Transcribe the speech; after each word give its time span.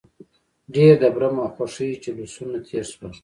ډېر 0.73 0.93
د 1.01 1.03
برم 1.15 1.35
او 1.43 1.49
خوښۍ 1.55 1.89
جلوسونه 2.03 2.57
تېر 2.67 2.85
شول. 2.91 3.11